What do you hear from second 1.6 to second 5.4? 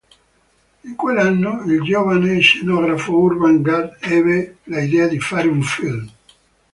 il giovane scenografo Urban Gad ebbe l'idea di